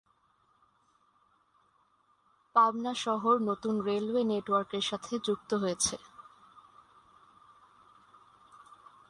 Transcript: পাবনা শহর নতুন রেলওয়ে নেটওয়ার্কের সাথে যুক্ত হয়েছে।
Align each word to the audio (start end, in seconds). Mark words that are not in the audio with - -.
পাবনা 2.55 2.93
শহর 2.95 3.35
নতুন 3.39 3.73
রেলওয়ে 3.81 4.23
নেটওয়ার্কের 4.23 4.81
সাথে 4.81 5.13
যুক্ত 5.19 5.51
হয়েছে। 5.53 5.95